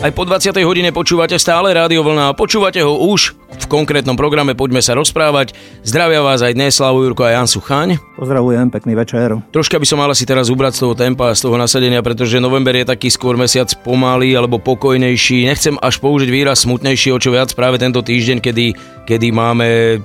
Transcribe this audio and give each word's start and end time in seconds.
Aj 0.00 0.08
po 0.14 0.24
20. 0.24 0.56
hodine 0.64 0.88
počúvate 0.94 1.36
stále 1.36 1.74
Rádio 1.76 2.00
Vlna 2.00 2.32
a 2.32 2.36
počúvate 2.38 2.80
ho 2.80 2.96
už 3.12 3.36
v 3.36 3.66
konkrétnom 3.68 4.16
programe 4.16 4.56
Poďme 4.56 4.80
sa 4.80 4.96
rozprávať. 4.96 5.52
Zdravia 5.84 6.24
vás 6.24 6.40
aj 6.40 6.56
dnes 6.56 6.72
Slavu 6.80 7.04
Jurko 7.04 7.28
a 7.28 7.36
Jan 7.36 7.44
Suchaň. 7.44 8.00
Pozdravujem, 8.16 8.72
pekný 8.72 8.96
večer. 8.96 9.36
Troška 9.52 9.76
by 9.76 9.86
som 9.86 10.00
mal 10.00 10.08
asi 10.08 10.24
teraz 10.24 10.48
ubrať 10.48 10.78
z 10.78 10.80
toho 10.86 10.94
tempa 10.96 11.30
a 11.30 11.36
z 11.36 11.44
toho 11.44 11.60
nasadenia, 11.60 12.00
pretože 12.00 12.40
november 12.40 12.72
je 12.72 12.88
taký 12.88 13.12
skôr 13.12 13.36
mesiac 13.36 13.68
pomalý 13.84 14.32
alebo 14.32 14.56
pokojnejší. 14.56 15.44
Nechcem 15.44 15.76
až 15.82 16.00
použiť 16.00 16.28
výraz 16.32 16.64
smutnejší, 16.64 17.12
o 17.12 17.20
čo 17.20 17.28
viac 17.28 17.52
práve 17.52 17.76
tento 17.76 18.00
týždeň, 18.00 18.38
kedy, 18.40 18.66
kedy 19.04 19.28
máme 19.28 20.00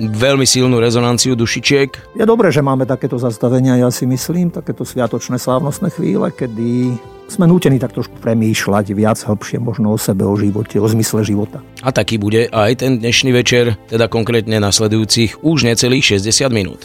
veľmi 0.00 0.44
silnú 0.48 0.80
rezonanciu 0.80 1.36
dušičiek. 1.36 2.16
Je 2.16 2.24
dobré, 2.24 2.48
že 2.52 2.64
máme 2.64 2.88
takéto 2.88 3.20
zastavenia, 3.20 3.80
ja 3.80 3.88
si 3.92 4.08
myslím, 4.08 4.52
takéto 4.52 4.84
sviatočné 4.84 5.36
slávnostné 5.36 5.92
chvíle, 5.92 6.32
kedy 6.32 6.96
sme 7.30 7.46
nútení 7.46 7.78
tak 7.78 7.94
trošku 7.94 8.18
premýšľať 8.18 8.86
viac 8.92 9.18
hĺbšie 9.22 9.62
možno 9.62 9.94
o 9.94 9.98
sebe, 9.98 10.26
o 10.26 10.34
živote, 10.34 10.82
o 10.82 10.86
zmysle 10.90 11.22
života. 11.22 11.62
A 11.80 11.94
taký 11.94 12.18
bude 12.18 12.50
aj 12.50 12.82
ten 12.82 12.98
dnešný 12.98 13.30
večer, 13.30 13.78
teda 13.86 14.10
konkrétne 14.10 14.58
nasledujúcich 14.58 15.46
už 15.46 15.70
necelých 15.70 16.18
60 16.18 16.50
minút. 16.50 16.84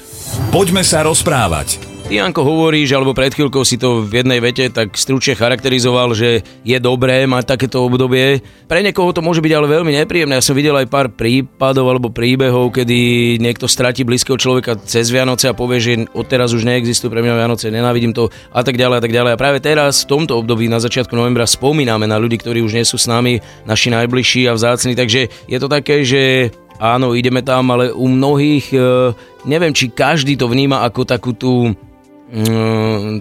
Poďme 0.54 0.85
sa 0.85 1.02
rozprávať. 1.02 1.95
Ty, 2.05 2.22
Janko, 2.22 2.45
hovoríš, 2.45 2.94
alebo 2.94 3.18
pred 3.18 3.34
chvíľkou 3.34 3.66
si 3.66 3.82
to 3.82 4.05
v 4.05 4.22
jednej 4.22 4.38
vete 4.38 4.70
tak 4.70 4.94
stručne 4.94 5.34
charakterizoval, 5.34 6.13
že 6.13 6.46
je 6.62 6.77
dobré 6.77 7.26
mať 7.26 7.58
takéto 7.58 7.82
obdobie. 7.82 8.46
Pre 8.70 8.77
niekoho 8.77 9.09
to 9.09 9.26
môže 9.26 9.41
byť 9.41 9.50
ale 9.58 9.66
veľmi 9.66 9.90
nepríjemné. 9.90 10.38
Ja 10.38 10.46
som 10.46 10.54
videl 10.54 10.77
aj 10.77 10.86
pár 10.86 11.10
prípadov 11.10 11.90
alebo 11.90 12.13
príbehov, 12.13 12.77
kedy 12.77 13.41
niekto 13.41 13.66
stratí 13.66 14.05
blízkeho 14.05 14.38
človeka 14.38 14.77
cez 14.86 15.10
Vianoce 15.10 15.49
a 15.49 15.58
povie, 15.58 15.82
že 15.82 16.05
odteraz 16.13 16.54
už 16.54 16.70
neexistujú 16.70 17.10
pre 17.10 17.26
mňa 17.26 17.41
Vianoce, 17.41 17.73
nenávidím 17.73 18.13
to 18.13 18.30
a 18.54 18.62
tak 18.62 18.77
ďalej 18.77 19.02
a 19.02 19.02
tak 19.02 19.10
ďalej. 19.10 19.32
A 19.34 19.41
práve 19.41 19.58
teraz, 19.58 20.05
v 20.05 20.13
tomto 20.13 20.38
období, 20.38 20.70
na 20.70 20.77
začiatku 20.77 21.18
novembra, 21.18 21.49
spomíname 21.49 22.05
na 22.05 22.22
ľudí, 22.22 22.38
ktorí 22.38 22.62
už 22.62 22.77
nie 22.77 22.85
sú 22.85 23.01
s 23.01 23.10
nami, 23.10 23.41
naši 23.66 23.90
najbližší 23.90 24.46
a 24.46 24.54
vzácni. 24.54 24.94
Takže 24.94 25.49
je 25.49 25.57
to 25.57 25.66
také, 25.66 26.05
že 26.05 26.54
áno, 26.77 27.18
ideme 27.18 27.41
tam, 27.41 27.66
ale 27.74 27.90
u 27.90 28.05
mnohých, 28.05 28.77
e, 28.77 28.79
neviem, 29.49 29.74
či 29.74 29.90
každý 29.90 30.38
to 30.38 30.46
vníma 30.46 30.85
ako 30.85 31.01
takú 31.01 31.34
tú 31.34 31.74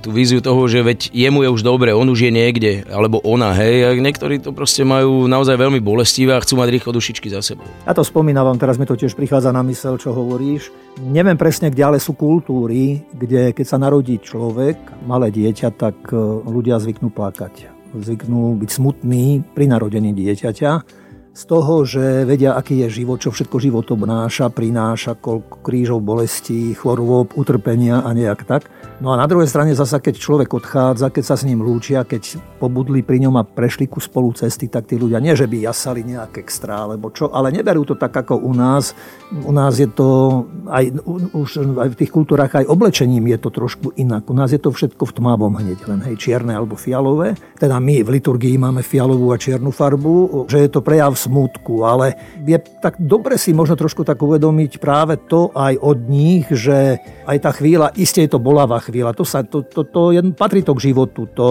tú 0.00 0.08
víziu 0.16 0.40
toho, 0.40 0.64
že 0.64 0.80
veď 0.80 1.12
jemu 1.12 1.44
je 1.44 1.48
už 1.52 1.60
dobre, 1.60 1.92
on 1.92 2.08
už 2.08 2.24
je 2.24 2.32
niekde, 2.32 2.72
alebo 2.88 3.20
ona, 3.20 3.52
hej, 3.52 3.84
a 3.84 3.88
niektorí 3.92 4.40
to 4.40 4.56
proste 4.56 4.80
majú 4.80 5.28
naozaj 5.28 5.60
veľmi 5.60 5.76
bolestivé 5.84 6.32
a 6.32 6.40
chcú 6.40 6.56
mať 6.56 6.68
rýchlo 6.72 6.90
dušičky 6.96 7.28
za 7.28 7.44
sebou. 7.44 7.68
Ja 7.84 7.92
to 7.92 8.00
spomínavam, 8.00 8.56
teraz 8.56 8.80
mi 8.80 8.88
to 8.88 8.96
tiež 8.96 9.12
prichádza 9.12 9.52
na 9.52 9.60
mysel, 9.68 10.00
čo 10.00 10.16
hovoríš. 10.16 10.72
Neviem 11.04 11.36
presne, 11.36 11.68
kde 11.68 11.84
ale 11.84 11.98
sú 12.00 12.16
kultúry, 12.16 13.04
kde 13.12 13.52
keď 13.52 13.66
sa 13.68 13.76
narodí 13.76 14.16
človek, 14.16 15.04
malé 15.04 15.28
dieťa, 15.28 15.68
tak 15.76 15.96
e, 16.08 16.16
ľudia 16.48 16.80
zvyknú 16.80 17.12
plakať. 17.12 17.68
Zvyknú 17.92 18.56
byť 18.56 18.70
smutní 18.72 19.44
pri 19.52 19.68
narodení 19.68 20.16
dieťaťa 20.16 21.03
z 21.34 21.42
toho, 21.50 21.82
že 21.82 22.22
vedia, 22.22 22.54
aký 22.54 22.86
je 22.86 23.02
život, 23.02 23.18
čo 23.18 23.34
všetko 23.34 23.58
život 23.58 23.86
obnáša, 23.90 24.54
prináša, 24.54 25.18
koľko 25.18 25.66
krížov, 25.66 25.98
bolestí, 25.98 26.70
chorôb, 26.78 27.34
utrpenia 27.34 28.06
a 28.06 28.14
nejak 28.14 28.46
tak. 28.46 28.70
No 29.02 29.10
a 29.10 29.18
na 29.18 29.26
druhej 29.26 29.50
strane 29.50 29.74
zasa, 29.74 29.98
keď 29.98 30.14
človek 30.14 30.54
odchádza, 30.54 31.10
keď 31.10 31.24
sa 31.26 31.34
s 31.34 31.42
ním 31.42 31.58
lúčia, 31.58 32.06
keď 32.06 32.38
pobudli 32.62 33.02
pri 33.02 33.18
ňom 33.26 33.34
a 33.34 33.42
prešli 33.42 33.90
ku 33.90 33.98
spolu 33.98 34.30
cesty, 34.30 34.70
tak 34.70 34.86
tí 34.86 34.94
ľudia 34.94 35.18
nie, 35.18 35.34
že 35.34 35.50
by 35.50 35.58
jasali 35.66 36.06
nejak 36.06 36.38
extra, 36.38 36.86
alebo 36.86 37.10
čo, 37.10 37.26
ale 37.34 37.50
neberú 37.50 37.82
to 37.82 37.98
tak 37.98 38.14
ako 38.14 38.38
u 38.38 38.54
nás. 38.54 38.94
U 39.34 39.50
nás 39.50 39.74
je 39.74 39.90
to 39.90 40.46
aj, 40.70 41.02
už 41.34 41.50
aj 41.82 41.88
v 41.90 41.98
tých 41.98 42.14
kultúrach 42.14 42.54
aj 42.54 42.70
oblečením 42.70 43.26
je 43.34 43.38
to 43.42 43.50
trošku 43.50 43.90
inak. 43.98 44.22
U 44.30 44.38
nás 44.38 44.54
je 44.54 44.62
to 44.62 44.70
všetko 44.70 45.02
v 45.02 45.14
tmavom 45.18 45.58
hneď, 45.58 45.82
len 45.90 45.98
hej, 46.06 46.14
čierne 46.14 46.54
alebo 46.54 46.78
fialové. 46.78 47.34
Teda 47.58 47.82
my 47.82 48.06
v 48.06 48.22
liturgii 48.22 48.54
máme 48.54 48.86
fialovú 48.86 49.34
a 49.34 49.36
čiernu 49.42 49.74
farbu, 49.74 50.46
že 50.46 50.62
je 50.62 50.70
to 50.70 50.78
prejav 50.78 51.18
smutku, 51.24 51.84
ale 51.84 52.14
je 52.44 52.58
tak 52.60 53.00
dobre 53.00 53.40
si 53.40 53.56
možno 53.56 53.74
trošku 53.74 54.04
tak 54.04 54.20
uvedomiť 54.20 54.76
práve 54.76 55.16
to 55.16 55.48
aj 55.56 55.80
od 55.80 55.98
nich, 56.06 56.44
že 56.52 57.00
aj 57.24 57.38
tá 57.40 57.50
chvíľa, 57.56 57.96
iste 57.96 58.20
je 58.20 58.30
to 58.30 58.42
bolavá 58.42 58.80
chvíľa, 58.84 59.16
to, 59.16 59.24
sa, 59.24 59.40
to, 59.44 59.64
to, 59.64 59.88
to 59.88 60.12
je, 60.12 60.20
patrí 60.36 60.60
to 60.60 60.76
k 60.76 60.92
životu, 60.92 61.24
to 61.32 61.48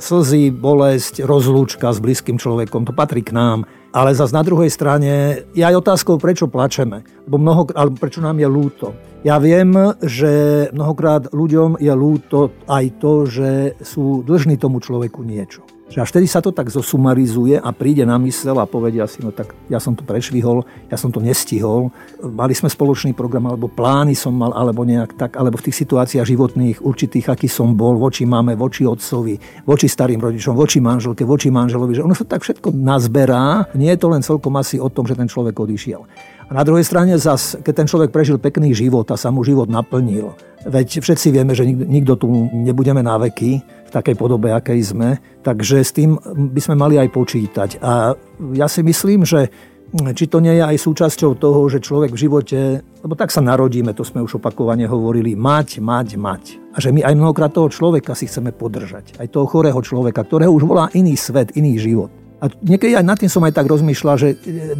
slzy, 0.00 0.50
bolesť, 0.50 1.22
rozlúčka 1.22 1.94
s 1.94 2.02
blízkym 2.02 2.40
človekom, 2.40 2.88
to 2.88 2.92
patrí 2.96 3.22
k 3.22 3.36
nám. 3.36 3.68
Ale 3.90 4.14
zase 4.14 4.30
na 4.30 4.46
druhej 4.46 4.70
strane 4.70 5.42
je 5.50 5.66
aj 5.66 5.82
otázkou, 5.82 6.14
prečo 6.22 6.46
plačeme. 6.46 7.02
Lebo 7.26 7.42
mnoho, 7.42 7.66
alebo 7.74 7.98
prečo 7.98 8.22
nám 8.22 8.38
je 8.38 8.46
lúto. 8.46 8.94
Ja 9.26 9.42
viem, 9.42 9.74
že 9.98 10.70
mnohokrát 10.70 11.34
ľuďom 11.34 11.82
je 11.82 11.92
lúto 11.92 12.54
aj 12.70 12.84
to, 13.02 13.26
že 13.26 13.74
sú 13.82 14.22
dlžní 14.22 14.56
tomu 14.56 14.78
človeku 14.78 15.26
niečo. 15.26 15.66
Že 15.90 16.06
až 16.06 16.10
vtedy 16.14 16.26
sa 16.30 16.38
to 16.38 16.54
tak 16.54 16.70
zosumarizuje 16.70 17.58
a 17.58 17.74
príde 17.74 18.06
na 18.06 18.14
mysel 18.22 18.54
a 18.62 18.70
povedia 18.70 19.10
si, 19.10 19.18
no 19.26 19.34
tak 19.34 19.58
ja 19.66 19.82
som 19.82 19.98
to 19.98 20.06
prešvihol, 20.06 20.62
ja 20.86 20.94
som 20.94 21.10
to 21.10 21.18
nestihol, 21.18 21.90
mali 22.22 22.54
sme 22.54 22.70
spoločný 22.70 23.10
program, 23.10 23.50
alebo 23.50 23.66
plány 23.66 24.14
som 24.14 24.30
mal, 24.30 24.54
alebo 24.54 24.86
nejak 24.86 25.18
tak, 25.18 25.34
alebo 25.34 25.58
v 25.58 25.66
tých 25.66 25.82
situáciách 25.82 26.30
životných 26.30 26.78
určitých, 26.78 27.34
aký 27.34 27.50
som 27.50 27.74
bol, 27.74 27.98
voči 27.98 28.22
máme, 28.22 28.54
voči 28.54 28.86
otcovi, 28.86 29.66
voči 29.66 29.90
starým 29.90 30.22
rodičom, 30.22 30.54
voči 30.54 30.78
manželke, 30.78 31.26
voči 31.26 31.50
manželovi, 31.50 31.98
že 31.98 32.06
ono 32.06 32.14
sa 32.14 32.22
tak 32.22 32.46
všetko 32.46 32.70
nazberá, 32.70 33.66
nie 33.74 33.90
je 33.90 33.98
to 33.98 34.14
len 34.14 34.22
celkom 34.22 34.54
asi 34.62 34.78
o 34.78 34.86
tom, 34.86 35.10
že 35.10 35.18
ten 35.18 35.26
človek 35.26 35.58
odišiel. 35.58 36.06
A 36.50 36.58
na 36.58 36.66
druhej 36.66 36.82
strane 36.82 37.14
zas, 37.14 37.54
keď 37.62 37.72
ten 37.78 37.86
človek 37.86 38.10
prežil 38.10 38.34
pekný 38.42 38.74
život 38.74 39.06
a 39.06 39.14
sa 39.14 39.30
mu 39.30 39.46
život 39.46 39.70
naplnil, 39.70 40.34
veď 40.66 40.98
všetci 40.98 41.30
vieme, 41.30 41.54
že 41.54 41.62
nikto 41.62 42.18
tu 42.18 42.26
nebudeme 42.50 43.06
na 43.06 43.22
veky, 43.22 43.62
v 43.62 43.90
takej 43.94 44.18
podobe, 44.18 44.50
akej 44.50 44.82
sme. 44.82 45.22
Takže 45.46 45.78
s 45.78 45.94
tým 45.94 46.18
by 46.50 46.58
sme 46.58 46.74
mali 46.74 46.98
aj 46.98 47.06
počítať. 47.14 47.70
A 47.78 48.18
ja 48.58 48.66
si 48.66 48.82
myslím, 48.82 49.22
že 49.22 49.46
či 49.90 50.26
to 50.26 50.42
nie 50.42 50.54
je 50.58 50.62
aj 50.62 50.78
súčasťou 50.78 51.38
toho, 51.38 51.66
že 51.70 51.82
človek 51.82 52.14
v 52.14 52.22
živote, 52.22 52.58
lebo 52.82 53.14
tak 53.14 53.30
sa 53.30 53.42
narodíme, 53.42 53.94
to 53.94 54.06
sme 54.06 54.22
už 54.22 54.38
opakovane 54.42 54.86
hovorili, 54.86 55.38
mať, 55.38 55.78
mať, 55.78 56.08
mať. 56.18 56.42
A 56.74 56.78
že 56.78 56.94
my 56.94 57.02
aj 57.02 57.14
mnohokrát 57.14 57.50
toho 57.54 57.70
človeka 57.70 58.14
si 58.14 58.30
chceme 58.30 58.54
podržať. 58.54 59.18
Aj 59.18 59.26
toho 59.26 59.46
chorého 59.46 59.78
človeka, 59.82 60.22
ktorého 60.26 60.54
už 60.54 60.66
volá 60.66 60.86
iný 60.94 61.14
svet, 61.14 61.54
iný 61.58 61.78
život. 61.78 62.10
A 62.40 62.48
niekedy 62.64 62.96
aj 62.96 63.04
nad 63.04 63.20
tým 63.20 63.28
som 63.28 63.44
aj 63.44 63.52
tak 63.52 63.68
rozmýšľal, 63.68 64.16
že 64.16 64.28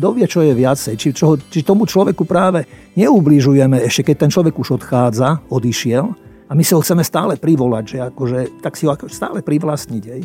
dovie, 0.01 0.25
čo 0.25 0.41
je 0.41 0.57
viacej. 0.57 0.95
Či, 0.97 1.09
čo, 1.13 1.37
či 1.37 1.61
tomu 1.61 1.85
človeku 1.85 2.25
práve 2.25 2.65
neublížujeme 2.97 3.85
ešte, 3.85 4.11
keď 4.11 4.17
ten 4.17 4.31
človek 4.33 4.57
už 4.57 4.81
odchádza, 4.81 5.45
odišiel, 5.53 6.31
a 6.51 6.53
my 6.59 6.67
si 6.67 6.75
ho 6.75 6.83
chceme 6.83 7.07
stále 7.07 7.39
privolať, 7.39 7.85
že 7.87 7.99
akože, 8.11 8.41
tak 8.59 8.75
si 8.75 8.83
ho 8.83 8.99
stále 9.07 9.39
privlastniť. 9.39 10.05
Hej. 10.11 10.23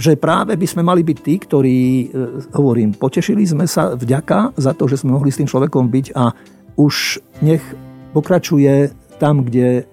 Že 0.00 0.12
práve 0.16 0.56
by 0.56 0.64
sme 0.64 0.80
mali 0.80 1.04
byť 1.04 1.18
tí, 1.20 1.34
ktorí, 1.36 1.78
e, 1.78 2.06
hovorím, 2.56 2.96
potešili 2.96 3.44
sme 3.44 3.68
sa 3.68 3.92
vďaka 3.92 4.56
za 4.56 4.72
to, 4.72 4.88
že 4.88 5.04
sme 5.04 5.12
mohli 5.12 5.28
s 5.28 5.36
tým 5.36 5.50
človekom 5.50 5.92
byť 5.92 6.06
a 6.16 6.32
už 6.80 7.20
nech 7.44 7.60
pokračuje 8.16 8.88
tam, 9.20 9.44
kde 9.44 9.84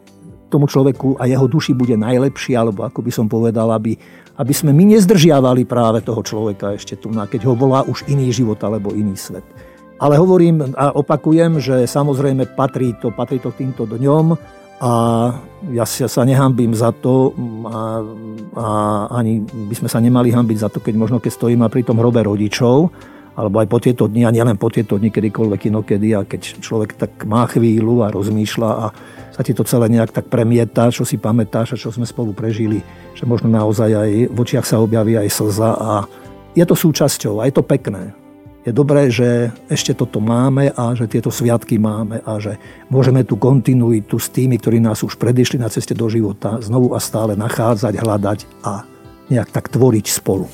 tomu 0.56 0.72
človeku 0.72 1.20
a 1.20 1.28
jeho 1.28 1.44
duši 1.52 1.76
bude 1.76 2.00
najlepšie, 2.00 2.56
alebo 2.56 2.88
ako 2.88 3.04
by 3.04 3.12
som 3.12 3.28
povedal, 3.28 3.68
aby, 3.76 4.00
aby 4.40 4.54
sme 4.56 4.72
my 4.72 4.96
nezdržiavali 4.96 5.68
práve 5.68 6.00
toho 6.00 6.24
človeka 6.24 6.80
ešte 6.80 6.96
tu, 6.96 7.12
keď 7.12 7.42
ho 7.44 7.60
volá 7.60 7.84
už 7.84 8.08
iný 8.08 8.32
život 8.32 8.64
alebo 8.64 8.96
iný 8.96 9.20
svet. 9.20 9.44
Ale 10.00 10.16
hovorím 10.16 10.76
a 10.76 10.96
opakujem, 10.96 11.60
že 11.60 11.84
samozrejme 11.84 12.56
patrí 12.56 12.96
to, 13.04 13.12
patrí 13.12 13.44
to 13.44 13.52
týmto 13.52 13.84
dňom 13.84 14.36
a 14.84 14.92
ja 15.72 15.86
sa 15.88 16.28
nehambím 16.28 16.76
za 16.76 16.92
to 16.92 17.32
a, 17.64 18.04
a 18.60 18.66
ani 19.24 19.40
by 19.44 19.76
sme 19.76 19.88
sa 19.88 20.04
nemali 20.04 20.36
hambiť 20.36 20.58
za 20.60 20.68
to, 20.68 20.84
keď 20.84 20.96
možno 21.00 21.24
keď 21.24 21.32
stojíme 21.32 21.68
pri 21.72 21.88
tom 21.88 22.04
hrobe 22.04 22.20
rodičov, 22.28 22.92
alebo 23.36 23.60
aj 23.60 23.68
po 23.68 23.80
tieto 23.84 24.08
dni, 24.08 24.28
a 24.28 24.36
nielen 24.36 24.56
po 24.56 24.72
tieto 24.72 24.96
dni, 24.96 25.12
kedykoľvek 25.12 25.62
inokedy, 25.68 26.16
a 26.16 26.24
keď 26.24 26.60
človek 26.64 26.96
tak 26.96 27.28
má 27.28 27.48
chvíľu 27.48 28.04
a 28.04 28.12
rozmýšľa 28.12 28.72
a 28.72 28.86
sa 29.36 29.44
ti 29.44 29.52
to 29.52 29.68
celé 29.68 29.92
nejak 29.92 30.16
tak 30.16 30.32
premieta, 30.32 30.88
čo 30.88 31.04
si 31.04 31.20
pamätáš 31.20 31.76
a 31.76 31.82
čo 31.82 31.92
sme 31.92 32.08
spolu 32.08 32.32
prežili, 32.32 32.80
že 33.12 33.28
možno 33.28 33.52
naozaj 33.52 33.92
aj 33.92 34.12
v 34.32 34.38
očiach 34.40 34.64
sa 34.64 34.80
objaví 34.80 35.20
aj 35.20 35.28
slza 35.28 35.76
a 35.76 35.92
je 36.56 36.64
to 36.64 36.72
súčasťou 36.72 37.44
a 37.44 37.52
je 37.52 37.54
to 37.60 37.64
pekné 37.68 38.16
je 38.66 38.74
dobré, 38.74 39.14
že 39.14 39.54
ešte 39.70 39.94
toto 39.94 40.18
máme 40.18 40.74
a 40.74 40.98
že 40.98 41.06
tieto 41.06 41.30
sviatky 41.30 41.78
máme 41.78 42.26
a 42.26 42.42
že 42.42 42.58
môžeme 42.90 43.22
tú 43.22 43.38
kontinuitu 43.38 44.18
s 44.18 44.34
tými, 44.34 44.58
ktorí 44.58 44.82
nás 44.82 45.06
už 45.06 45.22
predišli 45.22 45.62
na 45.62 45.70
ceste 45.70 45.94
do 45.94 46.10
života, 46.10 46.58
znovu 46.66 46.98
a 46.98 47.00
stále 47.00 47.38
nachádzať, 47.38 47.94
hľadať 47.94 48.40
a 48.66 48.82
nejak 49.30 49.54
tak 49.54 49.70
tvoriť 49.70 50.06
spolu. 50.10 50.50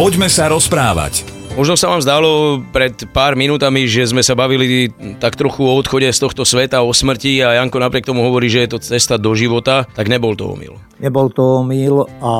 Poďme 0.00 0.32
sa 0.32 0.48
rozprávať. 0.48 1.39
Možno 1.60 1.76
sa 1.76 1.92
vám 1.92 2.00
zdalo 2.00 2.64
pred 2.72 3.04
pár 3.12 3.36
minútami, 3.36 3.84
že 3.84 4.08
sme 4.08 4.24
sa 4.24 4.32
bavili 4.32 4.88
tak 5.20 5.36
trochu 5.36 5.60
o 5.68 5.76
odchode 5.76 6.08
z 6.08 6.16
tohto 6.16 6.48
sveta, 6.48 6.80
o 6.80 6.88
smrti 6.88 7.44
a 7.44 7.60
Janko 7.60 7.76
napriek 7.76 8.08
tomu 8.08 8.24
hovorí, 8.24 8.48
že 8.48 8.64
je 8.64 8.70
to 8.72 8.78
cesta 8.80 9.20
do 9.20 9.36
života, 9.36 9.84
tak 9.92 10.08
nebol 10.08 10.32
to 10.32 10.56
omyl. 10.56 10.80
Nebol 11.04 11.28
to 11.28 11.60
omyl 11.60 12.08
a 12.24 12.32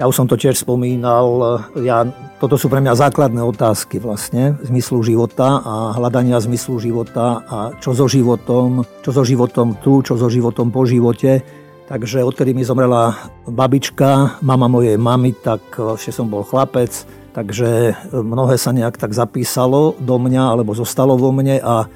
ja 0.00 0.08
už 0.08 0.16
som 0.16 0.24
to 0.24 0.40
tiež 0.40 0.56
spomínal, 0.56 1.60
ja, 1.76 2.08
toto 2.40 2.56
sú 2.56 2.72
pre 2.72 2.80
mňa 2.80 2.96
základné 3.04 3.44
otázky 3.44 4.00
vlastne, 4.00 4.56
zmyslu 4.64 5.04
života 5.04 5.60
a 5.60 5.92
hľadania 6.00 6.40
zmyslu 6.40 6.80
života 6.80 7.44
a 7.44 7.76
čo 7.84 7.92
so 7.92 8.08
životom, 8.08 8.80
čo 9.04 9.12
so 9.12 9.28
životom 9.28 9.76
tu, 9.84 10.00
čo 10.00 10.16
so 10.16 10.32
životom 10.32 10.72
po 10.72 10.88
živote. 10.88 11.44
Takže 11.84 12.24
odkedy 12.24 12.56
mi 12.56 12.64
zomrela 12.64 13.28
babička, 13.44 14.40
mama 14.40 14.72
mojej 14.72 14.96
mamy, 14.96 15.36
tak 15.36 15.60
ešte 16.00 16.16
som 16.16 16.32
bol 16.32 16.40
chlapec, 16.48 17.04
takže 17.34 17.98
mnohé 18.14 18.54
sa 18.56 18.70
nejak 18.70 18.96
tak 18.96 19.10
zapísalo 19.10 19.98
do 19.98 20.16
mňa 20.16 20.54
alebo 20.54 20.72
zostalo 20.72 21.18
vo 21.18 21.34
mne 21.34 21.58
a 21.58 21.84
e, 21.84 21.86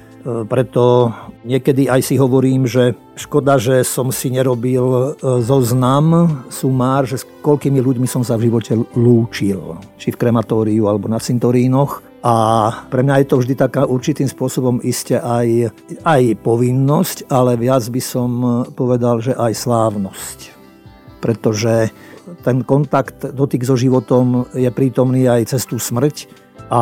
preto 0.43 1.15
niekedy 1.47 1.87
aj 1.87 2.01
si 2.03 2.19
hovorím, 2.19 2.67
že 2.67 2.99
škoda, 3.15 3.55
že 3.55 3.87
som 3.87 4.11
si 4.11 4.29
nerobil 4.35 4.83
e, 4.83 5.07
zoznam, 5.39 6.43
sumár, 6.51 7.07
že 7.07 7.23
s 7.23 7.25
koľkými 7.39 7.79
ľuďmi 7.79 8.05
som 8.05 8.21
sa 8.21 8.35
v 8.35 8.51
živote 8.51 8.75
lúčil. 8.99 9.79
Či 9.95 10.11
v 10.11 10.19
krematóriu 10.19 10.91
alebo 10.91 11.07
na 11.07 11.23
cintorínoch. 11.23 12.03
A 12.19 12.35
pre 12.91 12.99
mňa 12.99 13.23
je 13.23 13.27
to 13.31 13.39
vždy 13.39 13.55
taká 13.55 13.87
určitým 13.87 14.27
spôsobom 14.27 14.83
iste 14.83 15.15
aj, 15.15 15.71
aj 16.03 16.23
povinnosť, 16.43 17.31
ale 17.31 17.55
viac 17.55 17.87
by 17.87 18.01
som 18.03 18.29
povedal, 18.75 19.23
že 19.23 19.31
aj 19.31 19.55
slávnosť. 19.55 20.37
Pretože 21.23 21.95
ten 22.43 22.63
kontakt, 22.63 23.25
dotyk 23.35 23.63
so 23.65 23.75
životom 23.75 24.47
je 24.53 24.69
prítomný 24.69 25.25
aj 25.27 25.55
cez 25.55 25.63
tú 25.65 25.81
smrť 25.81 26.29
a 26.69 26.81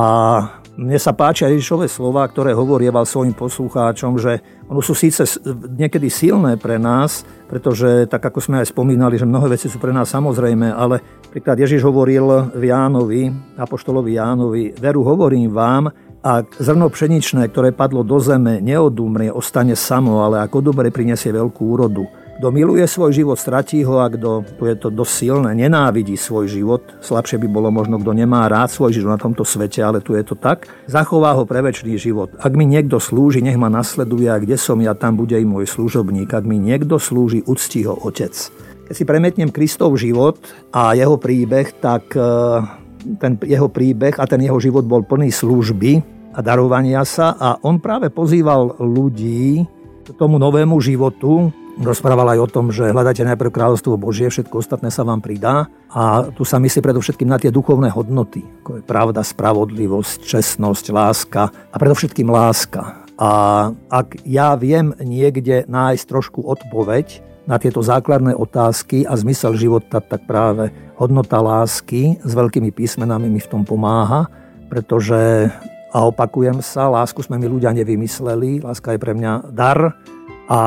mne 0.77 1.01
sa 1.01 1.09
páčia 1.09 1.49
Ježišové 1.49 1.89
slova, 1.89 2.21
ktoré 2.29 2.53
hovorieval 2.53 3.01
svojim 3.01 3.33
poslucháčom, 3.33 4.21
že 4.21 4.45
ono 4.69 4.77
sú 4.85 4.93
síce 4.93 5.25
niekedy 5.73 6.05
silné 6.05 6.53
pre 6.61 6.77
nás, 6.77 7.25
pretože 7.49 8.05
tak 8.05 8.21
ako 8.21 8.37
sme 8.37 8.61
aj 8.61 8.69
spomínali, 8.69 9.17
že 9.17 9.25
mnohé 9.25 9.57
veci 9.57 9.73
sú 9.73 9.81
pre 9.81 9.89
nás 9.89 10.05
samozrejme, 10.13 10.69
ale 10.69 11.01
príklad 11.33 11.57
Ježiš 11.57 11.81
hovoril 11.81 12.53
v 12.53 12.63
Jánovi, 12.69 13.33
apoštolovi 13.57 14.21
Jánovi, 14.21 14.63
veru 14.77 15.01
hovorím 15.01 15.49
vám, 15.49 15.89
ak 16.21 16.61
zrno 16.61 16.93
pšeničné, 16.93 17.49
ktoré 17.49 17.73
padlo 17.73 18.05
do 18.05 18.21
zeme, 18.21 18.61
neodumrie, 18.61 19.33
ostane 19.33 19.73
samo, 19.73 20.21
ale 20.21 20.45
ako 20.45 20.61
dobre 20.61 20.93
prinesie 20.93 21.33
veľkú 21.33 21.63
úrodu. 21.73 22.05
Kto 22.37 22.53
miluje 22.53 22.85
svoj 22.85 23.17
život, 23.17 23.41
stratí 23.41 23.81
ho 23.81 23.97
a 23.97 24.13
kto, 24.13 24.45
tu 24.61 24.69
je 24.69 24.77
to 24.77 24.93
dosť 24.93 25.13
silné, 25.25 25.57
nenávidí 25.57 26.13
svoj 26.13 26.45
život, 26.45 26.85
slabšie 27.01 27.41
by 27.41 27.49
bolo 27.49 27.73
možno, 27.73 27.97
kto 27.97 28.13
nemá 28.13 28.45
rád 28.45 28.69
svoj 28.69 28.93
život 28.93 29.17
na 29.17 29.17
tomto 29.17 29.41
svete, 29.41 29.81
ale 29.81 30.05
tu 30.05 30.13
je 30.13 30.21
to 30.21 30.37
tak, 30.37 30.69
zachová 30.85 31.33
ho 31.33 31.49
pre 31.49 31.65
väčší 31.65 31.97
život. 31.97 32.29
Ak 32.37 32.53
mi 32.53 32.69
niekto 32.69 33.01
slúži, 33.01 33.41
nech 33.41 33.57
ma 33.57 33.73
nasleduje 33.73 34.29
a 34.29 34.37
kde 34.37 34.53
som 34.53 34.77
ja, 34.77 34.93
tam 34.93 35.17
bude 35.17 35.33
i 35.33 35.49
môj 35.49 35.65
služobník. 35.65 36.29
Ak 36.29 36.45
mi 36.45 36.61
niekto 36.61 37.01
slúži, 37.01 37.41
uctí 37.41 37.89
ho 37.89 37.97
otec. 37.97 38.37
Keď 38.85 38.93
si 38.93 39.01
premetnem 39.01 39.49
Kristov 39.49 39.97
život 39.97 40.37
a 40.69 40.93
jeho 40.93 41.17
príbeh, 41.17 41.73
tak 41.81 42.13
e, 42.13 42.21
ten 43.17 43.33
jeho 43.49 43.65
príbeh 43.65 44.13
a 44.21 44.29
ten 44.29 44.45
jeho 44.45 44.61
život 44.61 44.85
bol 44.85 45.01
plný 45.01 45.33
služby 45.33 46.05
a 46.37 46.39
darovania 46.45 47.01
sa 47.01 47.33
a 47.33 47.57
on 47.65 47.81
práve 47.81 48.13
pozýval 48.13 48.77
ľudí 48.77 49.65
k 50.05 50.07
tomu 50.13 50.37
novému 50.37 50.77
životu, 50.77 51.49
Rozprával 51.77 52.33
aj 52.33 52.39
o 52.41 52.49
tom, 52.49 52.73
že 52.73 52.89
hľadajte 52.89 53.21
najprv 53.21 53.53
kráľovstvo 53.53 54.01
Božie, 54.01 54.33
všetko 54.33 54.65
ostatné 54.65 54.89
sa 54.89 55.05
vám 55.05 55.21
pridá. 55.21 55.69
A 55.93 56.25
tu 56.33 56.41
sa 56.41 56.57
myslí 56.57 56.81
predovšetkým 56.81 57.29
na 57.29 57.37
tie 57.37 57.53
duchovné 57.53 57.93
hodnoty, 57.93 58.41
ako 58.65 58.81
je 58.81 58.83
pravda, 58.83 59.21
spravodlivosť, 59.21 60.25
čestnosť, 60.25 60.85
láska 60.89 61.53
a 61.53 61.75
predovšetkým 61.77 62.33
láska. 62.33 63.05
A 63.21 63.31
ak 63.93 64.25
ja 64.25 64.57
viem 64.57 64.97
niekde 64.97 65.69
nájsť 65.69 66.03
trošku 66.09 66.41
odpoveď 66.49 67.21
na 67.45 67.61
tieto 67.61 67.85
základné 67.85 68.33
otázky 68.33 69.05
a 69.05 69.13
zmysel 69.13 69.53
života, 69.53 70.01
tak 70.01 70.25
práve 70.25 70.73
hodnota 70.97 71.37
lásky 71.37 72.17
s 72.25 72.31
veľkými 72.33 72.73
písmenami 72.73 73.29
mi 73.29 73.37
v 73.37 73.51
tom 73.53 73.61
pomáha, 73.61 74.25
pretože, 74.65 75.53
a 75.93 75.97
opakujem 76.09 76.57
sa, 76.65 76.89
lásku 76.89 77.21
sme 77.21 77.37
my 77.37 77.47
ľudia 77.47 77.69
nevymysleli, 77.77 78.65
láska 78.65 78.97
je 78.97 78.99
pre 78.99 79.13
mňa 79.13 79.53
dar, 79.53 79.93
a 80.47 80.59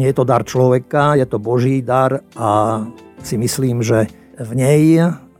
nie 0.00 0.08
je 0.08 0.16
to 0.16 0.24
dar 0.24 0.42
človeka, 0.44 1.16
je 1.16 1.28
to 1.28 1.36
Boží 1.36 1.84
dar 1.84 2.24
a 2.36 2.82
si 3.20 3.36
myslím, 3.36 3.84
že 3.84 4.08
v 4.40 4.52
nej 4.56 4.82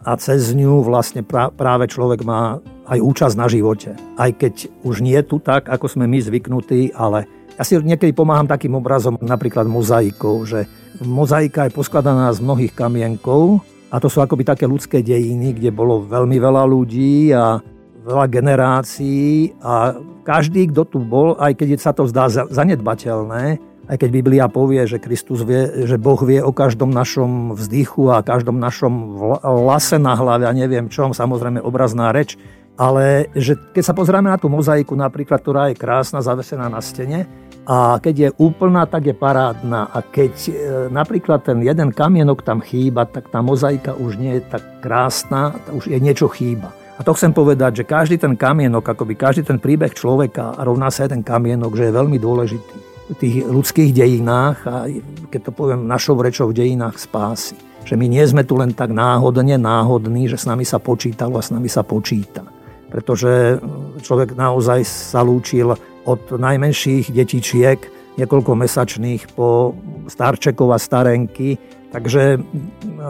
a 0.00 0.10
cez 0.20 0.52
ňu 0.52 0.84
vlastne 0.84 1.24
práve 1.56 1.88
človek 1.88 2.20
má 2.24 2.60
aj 2.88 2.98
účasť 3.00 3.36
na 3.36 3.46
živote. 3.48 3.96
Aj 4.20 4.28
keď 4.32 4.68
už 4.84 5.00
nie 5.00 5.16
tu 5.24 5.40
tak, 5.40 5.68
ako 5.72 5.88
sme 5.88 6.04
my 6.04 6.20
zvyknutí, 6.20 6.92
ale 6.92 7.24
ja 7.56 7.64
si 7.64 7.76
niekedy 7.76 8.12
pomáham 8.16 8.48
takým 8.48 8.76
obrazom, 8.76 9.20
napríklad 9.20 9.68
mozaikou, 9.68 10.44
že 10.48 10.64
mozaika 11.00 11.68
je 11.68 11.76
poskladaná 11.76 12.32
z 12.32 12.40
mnohých 12.44 12.72
kamienkov 12.72 13.64
a 13.92 13.96
to 14.00 14.08
sú 14.12 14.20
akoby 14.20 14.44
také 14.44 14.64
ľudské 14.68 15.00
dejiny, 15.00 15.56
kde 15.56 15.72
bolo 15.72 16.04
veľmi 16.04 16.36
veľa 16.36 16.64
ľudí 16.68 17.32
a 17.32 17.60
veľa 18.00 18.26
generácií 18.32 19.56
a 19.60 19.96
každý, 20.24 20.72
kto 20.72 20.82
tu 20.88 20.98
bol, 21.00 21.36
aj 21.36 21.52
keď 21.56 21.68
sa 21.80 21.92
to 21.92 22.08
zdá 22.08 22.28
zanedbateľné, 22.28 23.69
aj 23.90 23.96
keď 23.98 24.10
Biblia 24.14 24.46
povie, 24.46 24.86
že 24.86 25.02
Kristus 25.02 25.42
vie, 25.42 25.82
že 25.82 25.98
Boh 25.98 26.22
vie 26.22 26.38
o 26.38 26.54
každom 26.54 26.94
našom 26.94 27.58
vzdychu 27.58 28.14
a 28.14 28.22
každom 28.22 28.62
našom 28.62 29.18
lase 29.42 29.98
na 29.98 30.14
hlave 30.14 30.46
a 30.46 30.54
neviem 30.54 30.86
čom, 30.86 31.10
samozrejme 31.10 31.58
obrazná 31.58 32.14
reč, 32.14 32.38
ale 32.78 33.34
že 33.34 33.58
keď 33.58 33.82
sa 33.82 33.90
pozrieme 33.90 34.30
na 34.30 34.38
tú 34.38 34.46
mozaiku 34.46 34.94
napríklad, 34.94 35.42
ktorá 35.42 35.74
je 35.74 35.76
krásna, 35.82 36.22
zavesená 36.22 36.70
na 36.70 36.78
stene, 36.78 37.26
a 37.68 38.00
keď 38.00 38.14
je 38.16 38.28
úplná, 38.40 38.88
tak 38.88 39.04
je 39.04 39.14
parádna. 39.14 39.92
A 39.92 40.00
keď 40.00 40.34
e, 40.48 40.52
napríklad 40.88 41.44
ten 41.44 41.60
jeden 41.60 41.92
kamienok 41.92 42.40
tam 42.40 42.64
chýba, 42.64 43.04
tak 43.04 43.28
tá 43.28 43.44
mozaika 43.44 43.94
už 43.94 44.16
nie 44.16 44.40
je 44.40 44.42
tak 44.48 44.64
krásna, 44.80 45.54
už 45.70 45.92
je 45.92 45.98
niečo 46.00 46.26
chýba. 46.32 46.72
A 46.96 47.04
to 47.04 47.12
chcem 47.14 47.30
povedať, 47.30 47.84
že 47.84 47.84
každý 47.86 48.16
ten 48.16 48.34
kamienok, 48.34 48.96
akoby 48.96 49.12
každý 49.12 49.44
ten 49.44 49.60
príbeh 49.60 49.92
človeka 49.92 50.56
rovná 50.56 50.88
sa 50.88 51.04
jeden 51.04 51.20
kamienok, 51.20 51.76
že 51.76 51.92
je 51.92 51.96
veľmi 52.00 52.16
dôležitý 52.16 52.89
tých 53.18 53.42
ľudských 53.46 53.90
dejinách 53.96 54.58
a 54.68 54.86
keď 55.30 55.40
to 55.48 55.52
poviem 55.54 55.88
našou 55.90 56.18
rečou 56.20 56.50
v 56.50 56.62
dejinách 56.62 57.00
spásy. 57.00 57.58
Že 57.82 57.96
my 57.96 58.06
nie 58.06 58.24
sme 58.28 58.44
tu 58.44 58.60
len 58.60 58.76
tak 58.76 58.92
náhodne 58.92 59.56
náhodní, 59.56 60.28
že 60.28 60.36
s 60.36 60.44
nami 60.44 60.68
sa 60.68 60.78
počítalo 60.78 61.40
a 61.40 61.42
s 61.42 61.50
nami 61.50 61.66
sa 61.66 61.80
počíta. 61.82 62.44
Pretože 62.92 63.58
človek 64.04 64.36
naozaj 64.36 64.84
sa 64.84 65.24
lúčil 65.24 65.72
od 66.04 66.22
najmenších 66.28 67.10
detičiek, 67.10 67.80
niekoľko 68.18 68.52
mesačných 68.52 69.32
po 69.32 69.72
starčekov 70.10 70.74
a 70.74 70.78
starenky. 70.78 71.56
Takže 71.90 72.38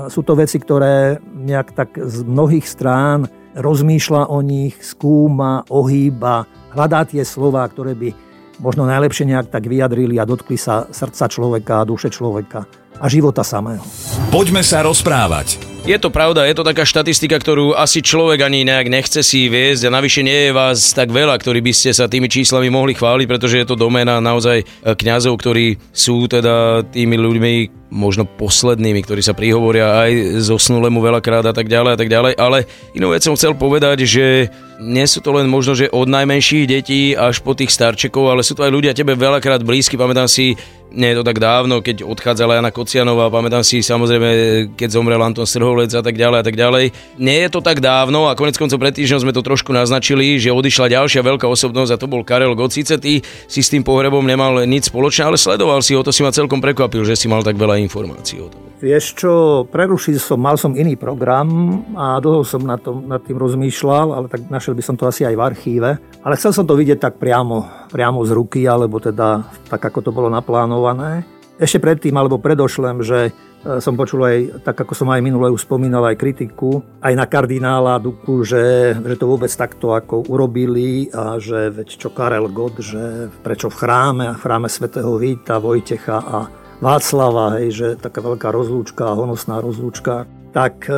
sú 0.08 0.20
to 0.22 0.32
veci, 0.38 0.56
ktoré 0.56 1.18
nejak 1.20 1.76
tak 1.76 1.90
z 1.98 2.24
mnohých 2.24 2.64
strán 2.64 3.28
rozmýšľa 3.58 4.30
o 4.30 4.38
nich, 4.40 4.78
skúma, 4.80 5.66
ohýba, 5.66 6.46
hľadá 6.70 7.02
tie 7.04 7.26
slova, 7.26 7.66
ktoré 7.66 7.98
by 7.98 8.29
možno 8.60 8.84
najlepšie 8.86 9.24
nejak 9.26 9.48
tak 9.48 9.66
vyjadrili 9.66 10.20
a 10.20 10.28
dotkli 10.28 10.60
sa 10.60 10.86
srdca 10.92 11.26
človeka 11.26 11.88
duše 11.88 12.12
človeka 12.12 12.68
a 13.00 13.06
života 13.08 13.40
samého. 13.40 13.82
Poďme 14.28 14.60
sa 14.60 14.84
rozprávať. 14.84 15.79
Je 15.80 15.96
to 15.98 16.12
pravda, 16.12 16.44
je 16.44 16.54
to 16.54 16.62
taká 16.62 16.84
štatistika, 16.84 17.40
ktorú 17.40 17.72
asi 17.72 18.04
človek 18.04 18.44
ani 18.44 18.68
nejak 18.68 18.92
nechce 18.92 19.24
si 19.24 19.48
viesť 19.48 19.88
a 19.88 19.94
navyše 19.96 20.20
nie 20.20 20.46
je 20.46 20.52
vás 20.52 20.92
tak 20.92 21.08
veľa, 21.08 21.34
ktorí 21.40 21.64
by 21.64 21.72
ste 21.72 21.90
sa 21.96 22.04
tými 22.04 22.28
číslami 22.28 22.68
mohli 22.68 22.92
chváliť, 22.92 23.26
pretože 23.26 23.58
je 23.58 23.66
to 23.66 23.80
doména 23.80 24.20
naozaj 24.20 24.62
kňazov, 24.84 25.40
ktorí 25.40 25.80
sú 25.90 26.28
teda 26.28 26.84
tými 26.84 27.16
ľuďmi, 27.16 27.54
možno 27.90 28.22
poslednými, 28.22 29.02
ktorí 29.02 29.18
sa 29.18 29.34
prihovoria 29.34 30.06
aj 30.06 30.38
zosnulému 30.46 31.02
veľakrát 31.02 31.42
a 31.42 31.54
tak 31.54 31.66
ďalej 31.66 31.92
a 31.92 31.98
tak 31.98 32.08
ďalej, 32.08 32.32
ale 32.38 32.70
inú 32.94 33.10
vec 33.10 33.26
som 33.26 33.34
chcel 33.34 33.58
povedať, 33.58 34.06
že 34.06 34.46
nie 34.78 35.04
sú 35.04 35.18
to 35.20 35.34
len 35.34 35.50
možno, 35.50 35.74
že 35.74 35.90
od 35.90 36.06
najmenších 36.06 36.64
detí 36.70 37.12
až 37.12 37.42
po 37.42 37.52
tých 37.52 37.74
starčekov, 37.74 38.30
ale 38.30 38.46
sú 38.46 38.54
to 38.54 38.62
aj 38.62 38.72
ľudia 38.72 38.94
tebe 38.94 39.12
veľakrát 39.18 39.60
blízky. 39.66 39.98
Pamätám 39.98 40.30
si, 40.30 40.54
nie 40.94 41.10
je 41.12 41.18
to 41.20 41.26
tak 41.26 41.42
dávno, 41.42 41.82
keď 41.84 42.06
odchádzala 42.06 42.62
Jana 42.62 42.72
Kocianová, 42.72 43.28
pamätám 43.28 43.66
si 43.66 43.82
samozrejme, 43.84 44.30
keď 44.78 44.88
zomrel 44.88 45.20
Anton 45.20 45.44
Strholec 45.70 45.94
a 45.94 46.02
tak 46.02 46.18
ďalej 46.18 46.38
a 46.42 46.44
tak 46.50 46.56
ďalej. 46.58 46.84
Nie 47.22 47.46
je 47.46 47.50
to 47.54 47.62
tak 47.62 47.78
dávno 47.78 48.26
a 48.26 48.34
konec 48.34 48.58
koncov 48.58 48.82
pred 48.82 48.90
týždňom 48.90 49.22
sme 49.22 49.30
to 49.30 49.38
trošku 49.38 49.70
naznačili, 49.70 50.34
že 50.34 50.50
odišla 50.50 50.90
ďalšia 50.90 51.22
veľká 51.22 51.46
osobnosť 51.46 51.94
a 51.94 52.00
to 52.02 52.10
bol 52.10 52.26
Karel 52.26 52.58
Gott. 52.58 52.74
Sice 52.74 52.98
ty 52.98 53.22
si 53.22 53.60
s 53.62 53.70
tým 53.70 53.86
pohrebom 53.86 54.26
nemal 54.26 54.66
nič 54.66 54.90
spoločné, 54.90 55.30
ale 55.30 55.38
sledoval 55.38 55.78
si 55.78 55.94
ho, 55.94 56.02
to 56.02 56.10
si 56.10 56.26
ma 56.26 56.34
celkom 56.34 56.58
prekvapil, 56.58 57.06
že 57.06 57.14
si 57.14 57.30
mal 57.30 57.46
tak 57.46 57.54
veľa 57.54 57.78
informácií 57.86 58.42
o 58.42 58.50
tom. 58.50 58.58
Vieš 58.82 59.14
čo, 59.14 59.32
prerušiť 59.70 60.18
som, 60.18 60.42
mal 60.42 60.58
som 60.58 60.74
iný 60.74 60.98
program 60.98 61.46
a 61.94 62.18
dlho 62.18 62.42
som 62.42 62.66
na 62.66 62.74
tom, 62.74 63.06
nad 63.06 63.22
tým 63.22 63.38
rozmýšľal, 63.38 64.10
ale 64.10 64.26
tak 64.26 64.50
našiel 64.50 64.74
by 64.74 64.82
som 64.82 64.98
to 64.98 65.06
asi 65.06 65.22
aj 65.22 65.38
v 65.38 65.44
archíve. 65.54 65.90
Ale 66.26 66.34
chcel 66.34 66.50
som 66.50 66.66
to 66.66 66.74
vidieť 66.74 66.98
tak 66.98 67.14
priamo, 67.22 67.86
priamo 67.94 68.26
z 68.26 68.34
ruky, 68.34 68.66
alebo 68.66 68.98
teda 68.98 69.46
tak, 69.70 69.86
ako 69.86 70.02
to 70.02 70.10
bolo 70.10 70.26
naplánované. 70.26 71.22
Ešte 71.62 71.78
predtým, 71.78 72.16
alebo 72.18 72.42
predošlem, 72.42 73.06
že 73.06 73.30
som 73.60 73.92
počul 73.92 74.24
aj, 74.24 74.38
tak 74.64 74.80
ako 74.80 74.96
som 74.96 75.08
aj 75.12 75.20
minule 75.20 75.52
už 75.52 75.68
aj 75.68 76.16
kritiku, 76.16 76.80
aj 77.04 77.12
na 77.12 77.28
kardinála 77.28 78.00
Duku, 78.00 78.40
že, 78.40 78.96
že 78.96 79.16
to 79.20 79.28
vôbec 79.28 79.52
takto 79.52 79.92
ako 79.92 80.24
urobili 80.32 81.12
a 81.12 81.36
že 81.36 81.68
veď 81.68 81.88
čo 82.00 82.08
Karel 82.08 82.48
Gott, 82.48 82.80
že 82.80 83.28
prečo 83.44 83.68
v 83.68 83.76
chráme 83.76 84.26
v 84.32 84.40
chráme 84.40 84.68
svätého 84.72 85.12
Víta, 85.20 85.60
Vojtecha 85.60 86.18
a 86.24 86.38
Václava, 86.80 87.60
hej, 87.60 87.68
že 87.76 87.88
taká 88.00 88.24
veľká 88.24 88.48
rozlúčka, 88.48 89.12
honosná 89.12 89.60
rozlúčka, 89.60 90.24
tak 90.50 90.88
e, 90.88 90.96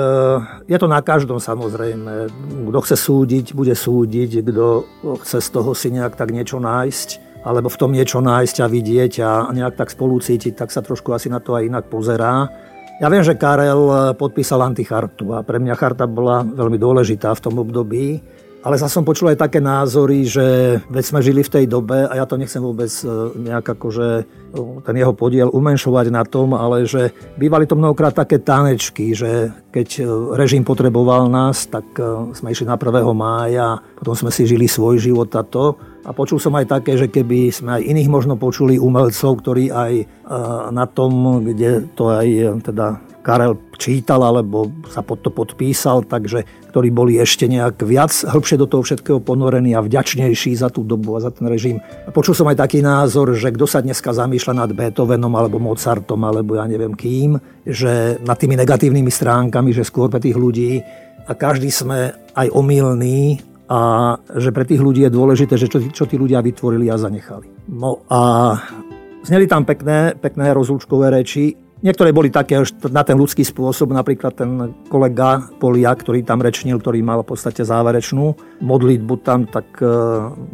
je 0.70 0.78
to 0.78 0.86
na 0.86 1.02
každom 1.02 1.42
samozrejme. 1.42 2.30
Kto 2.70 2.78
chce 2.86 2.96
súdiť, 2.96 3.46
bude 3.52 3.74
súdiť, 3.74 4.46
kto 4.46 4.86
chce 5.26 5.38
z 5.42 5.48
toho 5.50 5.74
si 5.74 5.90
nejak 5.90 6.14
tak 6.14 6.30
niečo 6.30 6.62
nájsť. 6.62 7.31
Alebo 7.42 7.68
v 7.68 7.78
tom 7.78 7.90
niečo 7.90 8.22
nájsť 8.22 8.56
a 8.62 8.66
vidieť 8.70 9.12
a 9.22 9.30
nejak 9.50 9.74
tak 9.78 9.90
spolu 9.90 10.18
cítiť, 10.22 10.54
tak 10.54 10.70
sa 10.70 10.82
trošku 10.82 11.10
asi 11.10 11.26
na 11.26 11.42
to 11.42 11.58
aj 11.58 11.66
inak 11.66 11.84
pozerá. 11.90 12.46
Ja 13.02 13.10
viem, 13.10 13.26
že 13.26 13.34
Karel 13.34 14.14
podpísal 14.14 14.62
antichartu 14.62 15.34
a 15.34 15.42
pre 15.42 15.58
mňa 15.58 15.74
charta 15.74 16.06
bola 16.06 16.46
veľmi 16.46 16.78
dôležitá 16.78 17.34
v 17.34 17.42
tom 17.42 17.58
období. 17.58 18.22
Ale 18.62 18.78
zase 18.78 18.94
som 18.94 19.02
počul 19.02 19.34
aj 19.34 19.42
také 19.42 19.58
názory, 19.58 20.22
že 20.22 20.78
veď 20.86 21.04
sme 21.04 21.18
žili 21.18 21.42
v 21.42 21.50
tej 21.50 21.64
dobe 21.66 22.06
a 22.06 22.14
ja 22.14 22.22
to 22.30 22.38
nechcem 22.38 22.62
vôbec 22.62 22.94
e, 23.02 23.06
nejak 23.34 23.66
akože 23.74 24.08
e, 24.22 24.24
ten 24.86 24.94
jeho 24.94 25.10
podiel 25.18 25.50
umenšovať 25.50 26.06
na 26.14 26.22
tom, 26.22 26.54
ale 26.54 26.86
že 26.86 27.10
bývali 27.34 27.66
to 27.66 27.74
mnohokrát 27.74 28.14
také 28.14 28.38
tanečky, 28.38 29.18
že 29.18 29.50
keď 29.74 29.88
e, 29.98 30.02
režim 30.38 30.62
potreboval 30.62 31.26
nás, 31.26 31.66
tak 31.66 31.90
sme 32.38 32.54
išli 32.54 32.70
na 32.70 32.78
1. 32.78 33.02
mája, 33.10 33.82
potom 33.98 34.14
sme 34.14 34.30
si 34.30 34.46
žili 34.46 34.70
svoj 34.70 35.02
život 35.02 35.34
a 35.34 35.42
to. 35.42 35.74
A 36.02 36.10
počul 36.10 36.42
som 36.42 36.54
aj 36.58 36.66
také, 36.66 36.98
že 36.98 37.06
keby 37.06 37.54
sme 37.54 37.78
aj 37.78 37.82
iných 37.86 38.10
možno 38.10 38.34
počuli 38.34 38.74
umelcov, 38.74 39.38
ktorí 39.38 39.70
aj 39.70 39.92
na 40.74 40.84
tom, 40.90 41.46
kde 41.46 41.86
to 41.94 42.10
aj 42.10 42.26
teda 42.66 42.98
Karel 43.22 43.54
čítal 43.78 44.18
alebo 44.26 44.66
sa 44.90 44.98
pod 45.06 45.22
to 45.22 45.30
podpísal, 45.30 46.02
takže 46.02 46.42
ktorí 46.74 46.90
boli 46.90 47.22
ešte 47.22 47.46
nejak 47.46 47.86
viac 47.86 48.10
hĺbšie 48.10 48.58
do 48.58 48.66
toho 48.66 48.82
všetkého 48.82 49.22
ponorení 49.22 49.78
a 49.78 49.84
vďačnejší 49.86 50.58
za 50.58 50.74
tú 50.74 50.82
dobu 50.82 51.14
a 51.14 51.22
za 51.22 51.30
ten 51.30 51.46
režim. 51.46 51.78
Počul 52.10 52.34
som 52.34 52.50
aj 52.50 52.58
taký 52.58 52.82
názor, 52.82 53.30
že 53.38 53.54
kto 53.54 53.62
sa 53.70 53.78
dneska 53.78 54.10
zamýšľa 54.10 54.66
nad 54.66 54.70
Beethovenom 54.74 55.30
alebo 55.38 55.62
Mozartom 55.62 56.18
alebo 56.18 56.58
ja 56.58 56.66
neviem 56.66 56.98
kým, 56.98 57.38
že 57.62 58.18
nad 58.26 58.34
tými 58.34 58.58
negatívnymi 58.58 59.10
stránkami, 59.14 59.70
že 59.70 59.86
skôr 59.86 60.10
pre 60.10 60.18
tých 60.18 60.34
ľudí 60.34 60.82
a 61.22 61.32
každý 61.38 61.70
sme 61.70 62.10
aj 62.34 62.50
omylní 62.50 63.38
a 63.70 63.78
že 64.36 64.50
pre 64.50 64.66
tých 64.66 64.82
ľudí 64.82 65.06
je 65.06 65.12
dôležité, 65.12 65.54
že 65.54 65.70
čo, 65.70 65.78
čo 65.78 66.04
tí 66.04 66.18
ľudia 66.18 66.42
vytvorili 66.42 66.90
a 66.90 66.98
zanechali. 66.98 67.70
No 67.70 68.02
a 68.10 68.54
zneli 69.22 69.46
tam 69.46 69.62
pekné, 69.62 70.18
pekné 70.18 70.50
rozlúčkové 70.50 71.14
reči. 71.14 71.54
Niektoré 71.82 72.14
boli 72.14 72.30
také 72.30 72.62
na 72.94 73.02
ten 73.02 73.18
ľudský 73.18 73.42
spôsob, 73.42 73.90
napríklad 73.90 74.38
ten 74.38 74.70
kolega 74.86 75.50
Polia, 75.58 75.90
ktorý 75.90 76.22
tam 76.22 76.38
rečnil, 76.38 76.78
ktorý 76.78 77.02
mal 77.02 77.26
v 77.26 77.34
podstate 77.34 77.66
záverečnú 77.66 78.38
modlitbu 78.62 79.14
tam, 79.26 79.50
tak, 79.50 79.66
e, 79.82 79.94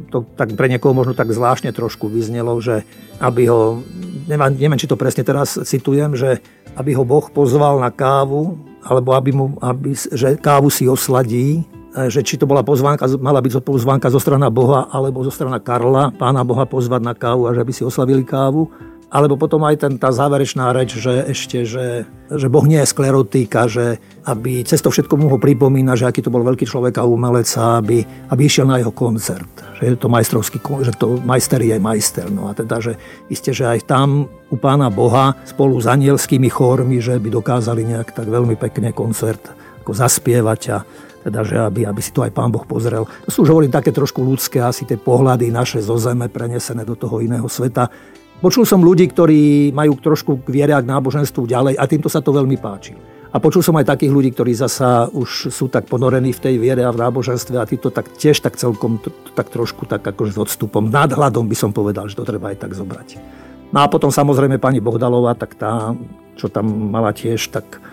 to, 0.09 0.25
tak 0.41 0.57
pre 0.57 0.73
niekoho 0.73 0.97
možno 0.97 1.13
tak 1.13 1.29
zvláštne 1.29 1.69
trošku 1.77 2.09
vyznelo, 2.09 2.57
že 2.65 2.81
aby 3.21 3.45
ho, 3.45 3.85
neviem, 4.25 4.57
neviem, 4.57 4.81
či 4.81 4.89
to 4.89 4.97
presne 4.97 5.21
teraz 5.21 5.61
citujem, 5.69 6.17
že 6.17 6.41
aby 6.81 6.97
ho 6.97 7.05
Boh 7.05 7.29
pozval 7.29 7.77
na 7.77 7.93
kávu, 7.93 8.57
alebo 8.81 9.13
aby 9.13 9.31
mu, 9.37 9.53
aby, 9.61 9.93
že 9.93 10.41
kávu 10.41 10.73
si 10.73 10.89
osladí, 10.89 11.69
že 12.09 12.21
či 12.21 12.37
to 12.37 12.45
bola 12.45 12.61
pozvánka, 12.61 13.09
mala 13.17 13.41
byť 13.41 13.65
pozvánka 13.65 14.13
zo 14.13 14.21
strana 14.21 14.53
Boha 14.53 14.93
alebo 14.93 15.25
zo 15.25 15.33
strana 15.33 15.57
Karla, 15.57 16.13
pána 16.13 16.45
Boha 16.45 16.69
pozvať 16.69 17.01
na 17.01 17.15
kávu 17.17 17.49
a 17.49 17.57
že 17.57 17.65
by 17.65 17.73
si 17.73 17.83
oslavili 17.83 18.23
kávu. 18.23 18.69
Alebo 19.09 19.41
potom 19.41 19.65
aj 19.65 19.81
ten, 19.81 19.97
tá 19.97 20.13
záverečná 20.13 20.69
reč, 20.77 21.01
že 21.01 21.33
ešte, 21.33 21.65
že, 21.65 22.05
že 22.29 22.53
Boh 22.53 22.61
nie 22.69 22.77
je 22.85 22.93
sklerotika, 22.93 23.65
že 23.65 23.97
aby 24.29 24.61
cez 24.69 24.85
to 24.85 24.93
všetko 24.93 25.17
mu 25.17 25.33
ho 25.33 25.41
pripomína, 25.41 25.97
že 25.97 26.05
aký 26.05 26.21
to 26.21 26.29
bol 26.29 26.45
veľký 26.45 26.69
človek 26.69 27.01
a 27.01 27.09
umelec 27.09 27.49
a 27.57 27.81
aby, 27.81 28.05
aby 28.05 28.43
išiel 28.45 28.69
na 28.69 28.77
jeho 28.77 28.93
koncert. 28.93 29.49
Že 29.81 29.83
je 29.89 29.93
to 29.97 30.13
majstrovský, 30.13 30.61
že 30.85 30.93
to 31.01 31.25
majster 31.25 31.57
je 31.57 31.81
majster. 31.81 32.29
No 32.29 32.53
a 32.53 32.53
teda, 32.53 32.85
že 32.85 33.01
isté, 33.33 33.57
že 33.57 33.65
aj 33.65 33.89
tam 33.89 34.29
u 34.29 34.57
pána 34.61 34.93
Boha 34.93 35.41
spolu 35.49 35.81
s 35.81 35.89
anielskými 35.89 36.53
chórmi, 36.53 37.01
že 37.01 37.17
by 37.17 37.33
dokázali 37.33 37.89
nejak 37.89 38.13
tak 38.13 38.29
veľmi 38.29 38.61
pekne 38.61 38.93
koncert 38.93 39.41
ako 39.89 39.97
zaspievať 39.97 40.63
a 40.69 40.85
teda, 41.29 41.45
že 41.45 41.57
aby, 41.61 41.85
aby 41.85 42.01
si 42.01 42.11
to 42.11 42.25
aj 42.25 42.33
pán 42.33 42.49
Boh 42.49 42.65
pozrel. 42.65 43.05
To 43.05 43.31
sú 43.31 43.45
už 43.45 43.53
hovorím 43.53 43.73
také 43.73 43.93
trošku 43.93 44.25
ľudské, 44.25 44.65
asi 44.65 44.89
tie 44.89 44.97
pohľady 44.97 45.53
naše 45.53 45.85
zo 45.85 46.01
zeme 46.01 46.27
prenesené 46.33 46.89
do 46.89 46.97
toho 46.97 47.21
iného 47.21 47.47
sveta. 47.47 47.93
Počul 48.41 48.65
som 48.65 48.81
ľudí, 48.81 49.05
ktorí 49.11 49.75
majú 49.77 49.99
trošku 49.99 50.47
k 50.47 50.49
viere 50.49 50.73
a 50.73 50.81
k 50.81 50.89
náboženstvu 50.89 51.45
ďalej 51.45 51.75
a 51.77 51.85
týmto 51.85 52.09
sa 52.09 52.25
to 52.25 52.33
veľmi 52.33 52.57
páči. 52.57 52.97
A 53.29 53.37
počul 53.37 53.61
som 53.61 53.77
aj 53.77 53.93
takých 53.93 54.09
ľudí, 54.09 54.33
ktorí 54.33 54.57
zasa 54.57 55.05
už 55.13 55.53
sú 55.53 55.69
tak 55.69 55.85
ponorení 55.85 56.33
v 56.33 56.41
tej 56.49 56.55
viere 56.57 56.81
a 56.81 56.95
v 56.95 57.03
náboženstve 57.03 57.61
a 57.61 57.69
títo 57.69 57.93
tak 57.93 58.09
tiež 58.17 58.41
tak 58.41 58.57
celkom 58.57 59.05
tak 59.37 59.53
trošku 59.53 59.85
tak 59.85 60.01
akože 60.01 60.33
s 60.33 60.41
odstupom, 60.41 60.89
nadhľadom 60.89 61.45
by 61.45 61.57
som 61.59 61.77
povedal, 61.77 62.09
že 62.09 62.17
to 62.17 62.25
treba 62.25 62.57
aj 62.57 62.65
tak 62.65 62.73
zobrať. 62.73 63.21
No 63.69 63.85
a 63.85 63.87
potom 63.93 64.09
samozrejme 64.09 64.57
pani 64.57 64.81
Bohdalová, 64.81 65.37
tak 65.37 65.61
tá, 65.61 65.93
čo 66.41 66.49
tam 66.49 66.89
mala 66.89 67.13
tiež, 67.13 67.53
tak 67.53 67.85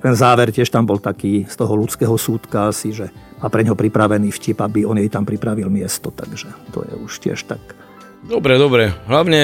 ten 0.00 0.14
záver 0.16 0.48
tiež 0.48 0.72
tam 0.72 0.88
bol 0.88 0.96
taký 0.96 1.44
z 1.44 1.54
toho 1.54 1.76
ľudského 1.76 2.16
súdka 2.16 2.72
asi, 2.72 2.92
že 2.92 3.12
má 3.40 3.52
pre 3.52 3.64
ňo 3.64 3.76
pripravený 3.76 4.32
vtip, 4.32 4.60
aby 4.60 4.88
on 4.88 4.96
jej 4.96 5.12
tam 5.12 5.28
pripravil 5.28 5.68
miesto, 5.68 6.08
takže 6.08 6.48
to 6.72 6.84
je 6.84 6.92
už 6.96 7.12
tiež 7.20 7.44
tak 7.44 7.60
Dobre, 8.20 8.60
dobre. 8.60 8.92
Hlavne 9.08 9.40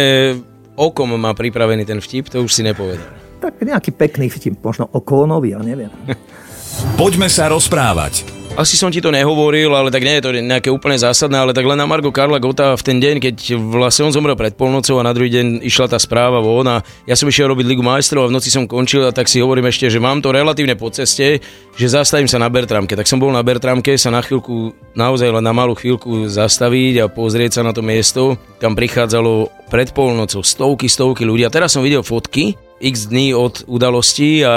okom 0.77 1.17
má 1.17 1.33
pripravený 1.33 1.89
ten 1.89 1.97
vtip, 1.97 2.29
to 2.29 2.45
už 2.45 2.53
si 2.53 2.61
nepovedal. 2.61 3.09
Tak 3.41 3.65
nejaký 3.65 3.91
pekný 3.97 4.29
vtip, 4.29 4.61
možno 4.61 4.85
okónový, 4.93 5.57
ja 5.57 5.61
neviem. 5.65 5.89
Poďme 6.97 7.29
sa 7.29 7.53
rozprávať. 7.53 8.37
Asi 8.57 8.81
som 8.81 8.89
ti 8.89 9.05
to 9.05 9.13
nehovoril, 9.13 9.69
ale 9.77 9.93
tak 9.93 10.01
nie 10.01 10.17
je 10.17 10.25
to 10.25 10.33
nejaké 10.33 10.73
úplne 10.73 10.97
zásadné, 10.97 11.37
ale 11.37 11.53
tak 11.53 11.69
len 11.69 11.77
na 11.77 11.85
Margo 11.85 12.09
Karla 12.09 12.41
Gota 12.41 12.73
v 12.73 12.81
ten 12.81 12.97
deň, 12.97 13.21
keď 13.21 13.37
vlastne 13.53 14.09
on 14.09 14.17
zomrel 14.17 14.33
pred 14.33 14.57
polnocou 14.57 14.97
a 14.97 15.05
na 15.05 15.13
druhý 15.13 15.29
deň 15.29 15.61
išla 15.61 15.93
tá 15.93 16.01
správa 16.01 16.41
von 16.41 16.65
a 16.65 16.81
ja 17.05 17.13
som 17.13 17.29
išiel 17.29 17.53
robiť 17.53 17.69
Ligu 17.69 17.85
majstrov 17.85 18.25
a 18.25 18.31
v 18.33 18.41
noci 18.41 18.49
som 18.49 18.65
končil 18.65 19.05
a 19.05 19.13
tak 19.13 19.29
si 19.29 19.45
hovorím 19.45 19.69
ešte, 19.69 19.93
že 19.93 20.01
mám 20.01 20.25
to 20.25 20.33
relatívne 20.33 20.73
po 20.73 20.89
ceste, 20.89 21.45
že 21.77 21.87
zastavím 21.93 22.33
sa 22.33 22.41
na 22.41 22.49
Bertramke. 22.49 22.97
Tak 22.97 23.05
som 23.05 23.21
bol 23.21 23.29
na 23.29 23.45
Bertramke 23.45 23.93
sa 24.01 24.09
na 24.09 24.25
chvíľku, 24.25 24.73
naozaj 24.97 25.37
len 25.37 25.45
na 25.45 25.53
malú 25.53 25.77
chvíľku 25.77 26.25
zastaviť 26.25 27.05
a 27.05 27.13
pozrieť 27.13 27.61
sa 27.61 27.63
na 27.63 27.77
to 27.77 27.85
miesto, 27.85 28.41
kam 28.57 28.73
prichádzalo 28.73 29.53
pred 29.69 29.93
polnocou 29.93 30.41
stovky, 30.41 30.89
stovky 30.89 31.29
ľudí. 31.29 31.45
A 31.45 31.53
teraz 31.53 31.77
som 31.77 31.85
videl 31.85 32.01
fotky 32.01 32.57
x 32.81 33.09
dní 33.09 33.33
od 33.33 33.65
udalosti 33.65 34.45
a 34.45 34.55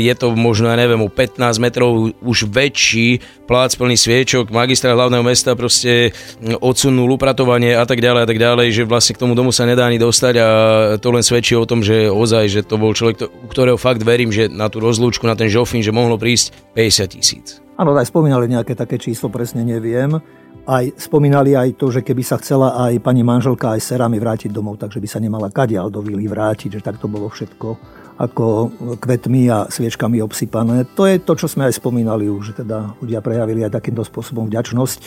je 0.00 0.14
to 0.16 0.32
možno, 0.32 0.72
ja 0.72 0.76
neviem, 0.80 1.00
o 1.04 1.12
15 1.12 1.36
metrov 1.60 2.08
už 2.24 2.48
väčší 2.48 3.20
plác 3.44 3.76
plný 3.76 4.00
sviečok, 4.00 4.48
magistrát 4.48 4.96
hlavného 4.96 5.20
mesta 5.20 5.52
proste 5.52 6.16
odsunul 6.64 7.20
upratovanie 7.20 7.76
a 7.76 7.84
tak 7.84 8.00
ďalej 8.00 8.22
a 8.24 8.28
tak 8.28 8.38
ďalej, 8.40 8.66
že 8.72 8.82
vlastne 8.88 9.12
k 9.12 9.22
tomu 9.22 9.36
domu 9.36 9.52
sa 9.52 9.68
nedá 9.68 9.84
ani 9.84 10.00
dostať 10.00 10.34
a 10.40 10.48
to 10.96 11.08
len 11.12 11.24
svedčí 11.24 11.52
o 11.52 11.68
tom, 11.68 11.84
že 11.84 12.08
ozaj, 12.08 12.44
že 12.48 12.60
to 12.64 12.80
bol 12.80 12.96
človek, 12.96 13.28
u 13.28 13.46
ktorého 13.52 13.76
fakt 13.76 14.00
verím, 14.00 14.32
že 14.32 14.48
na 14.48 14.72
tú 14.72 14.80
rozlúčku, 14.80 15.28
na 15.28 15.36
ten 15.36 15.52
žofín, 15.52 15.84
že 15.84 15.92
mohlo 15.92 16.16
prísť 16.16 16.56
50 16.72 17.14
tisíc. 17.16 17.46
Áno, 17.76 17.96
aj 17.96 18.08
spomínali 18.08 18.48
nejaké 18.48 18.72
také 18.76 18.96
číslo, 18.96 19.28
presne 19.28 19.64
neviem 19.64 20.20
aj 20.66 20.96
spomínali 21.00 21.56
aj 21.56 21.76
to, 21.80 21.88
že 21.88 22.00
keby 22.04 22.22
sa 22.24 22.36
chcela 22.40 22.76
aj 22.88 23.00
pani 23.00 23.24
manželka 23.24 23.76
aj 23.76 23.80
serami 23.80 24.20
vrátiť 24.20 24.52
domov, 24.52 24.80
takže 24.80 25.00
by 25.00 25.08
sa 25.08 25.22
nemala 25.22 25.48
kadiaľ 25.48 25.88
do 25.88 26.00
vily 26.04 26.28
vrátiť, 26.28 26.78
že 26.78 26.84
tak 26.84 27.00
to 27.00 27.08
bolo 27.08 27.28
všetko 27.28 28.00
ako 28.20 28.68
kvetmi 29.00 29.48
a 29.48 29.64
sviečkami 29.72 30.20
obsypané. 30.20 30.84
To 30.92 31.08
je 31.08 31.16
to, 31.24 31.32
čo 31.40 31.48
sme 31.48 31.64
aj 31.64 31.80
spomínali 31.80 32.28
už, 32.28 32.52
že 32.52 32.54
teda 32.60 33.00
ľudia 33.00 33.24
prejavili 33.24 33.64
aj 33.64 33.80
takýmto 33.80 34.04
spôsobom 34.04 34.44
vďačnosť. 34.44 34.98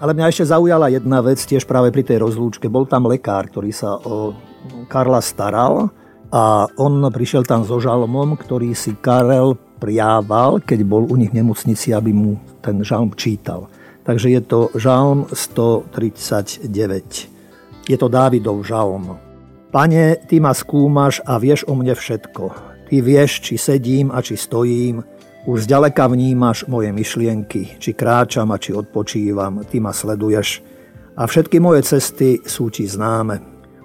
Ale 0.00 0.16
mňa 0.16 0.32
ešte 0.32 0.48
zaujala 0.48 0.88
jedna 0.88 1.20
vec 1.20 1.36
tiež 1.36 1.68
práve 1.68 1.92
pri 1.92 2.00
tej 2.00 2.24
rozlúčke. 2.24 2.72
Bol 2.72 2.88
tam 2.88 3.06
lekár, 3.06 3.52
ktorý 3.52 3.70
sa 3.76 4.00
o 4.00 4.32
Karla 4.88 5.20
staral 5.20 5.92
a 6.32 6.64
on 6.80 7.04
prišiel 7.12 7.44
tam 7.44 7.60
so 7.62 7.76
žalmom, 7.76 8.40
ktorý 8.40 8.72
si 8.72 8.96
Karel 8.96 9.52
prijával, 9.76 10.64
keď 10.64 10.80
bol 10.88 11.04
u 11.04 11.14
nich 11.20 11.28
v 11.28 11.44
nemocnici, 11.44 11.92
aby 11.92 12.14
mu 12.16 12.40
ten 12.64 12.80
žalm 12.80 13.12
čítal. 13.12 13.68
Takže 14.02 14.28
je 14.34 14.40
to 14.42 14.60
žalm 14.74 15.30
139. 15.30 16.66
Je 17.88 17.96
to 17.98 18.08
Dávidov 18.10 18.66
žalm. 18.66 19.18
Pane, 19.70 20.16
ty 20.26 20.42
ma 20.42 20.52
skúmaš 20.52 21.22
a 21.22 21.38
vieš 21.38 21.64
o 21.70 21.78
mne 21.78 21.94
všetko. 21.94 22.44
Ty 22.90 22.96
vieš, 23.00 23.40
či 23.40 23.54
sedím 23.56 24.10
a 24.12 24.20
či 24.20 24.36
stojím. 24.36 25.00
Už 25.46 25.64
zďaleka 25.64 26.06
vnímaš 26.06 26.68
moje 26.68 26.92
myšlienky, 26.92 27.80
či 27.80 27.90
kráčam 27.96 28.50
a 28.52 28.60
či 28.60 28.74
odpočívam. 28.74 29.64
Ty 29.64 29.76
ma 29.80 29.94
sleduješ. 29.94 30.62
A 31.16 31.26
všetky 31.26 31.62
moje 31.62 31.82
cesty 31.86 32.42
sú 32.44 32.68
ti 32.68 32.84
známe. 32.84 33.40